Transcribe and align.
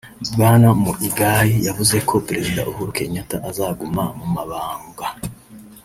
Bwana 0.33 0.67
Muigai 0.81 1.51
yavuze 1.67 1.95
ko 2.09 2.15
Prezida 2.27 2.61
Uhuru 2.71 2.91
Kenyatta 2.97 3.37
azoguma 3.49 4.03
mu 4.17 4.27
mabanga 4.35 5.07